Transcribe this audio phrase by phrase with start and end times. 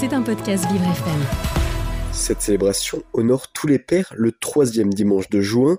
[0.00, 1.20] C'est un podcast Vivre FM.
[2.10, 5.76] Cette célébration honore tous les pères le troisième dimanche de juin.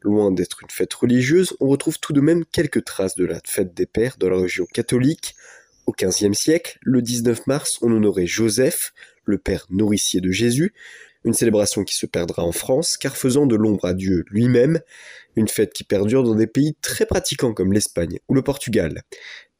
[0.00, 3.74] Loin d'être une fête religieuse, on retrouve tout de même quelques traces de la fête
[3.74, 5.36] des pères dans la religion catholique.
[5.84, 8.94] Au XVe siècle, le 19 mars, on honorait Joseph,
[9.26, 10.72] le père nourricier de Jésus,
[11.26, 14.80] une célébration qui se perdra en France, car faisant de l'ombre à Dieu lui-même,
[15.36, 19.02] une fête qui perdure dans des pays très pratiquants comme l'Espagne ou le Portugal.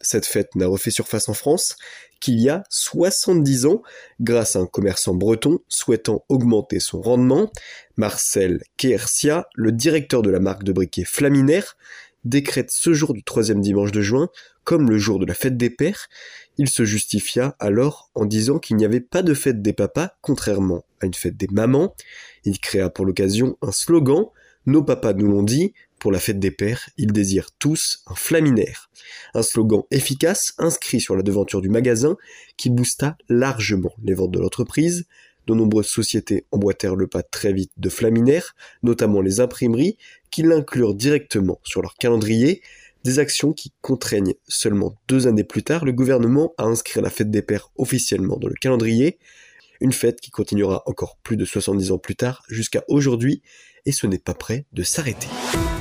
[0.01, 1.77] Cette fête n'a refait surface en France
[2.21, 3.83] qu'il y a 70 ans,
[4.21, 7.51] grâce à un commerçant breton souhaitant augmenter son rendement,
[7.97, 11.77] Marcel Quercia, le directeur de la marque de briquet Flaminaire,
[12.25, 14.29] décrète ce jour du troisième dimanche de juin
[14.65, 16.09] comme le jour de la fête des pères.
[16.59, 20.85] Il se justifia alors en disant qu'il n'y avait pas de fête des papas, contrairement
[21.01, 21.95] à une fête des mamans.
[22.45, 24.27] Il créa pour l'occasion un slogan
[24.67, 28.91] Nos papas nous l'ont dit, pour la fête des pères, ils désirent tous un flaminaire.
[29.35, 32.17] Un slogan efficace inscrit sur la devanture du magasin
[32.57, 35.07] qui boosta largement les ventes de l'entreprise.
[35.47, 39.97] De nombreuses sociétés emboîtèrent le pas très vite de flaminaire, notamment les imprimeries,
[40.31, 42.63] qui l'inclurent directement sur leur calendrier,
[43.05, 47.31] des actions qui contraignent seulement deux années plus tard le gouvernement à inscrire la fête
[47.31, 49.19] des pères officiellement dans le calendrier,
[49.81, 53.43] une fête qui continuera encore plus de 70 ans plus tard jusqu'à aujourd'hui,
[53.87, 55.29] et ce n'est pas prêt de s'arrêter.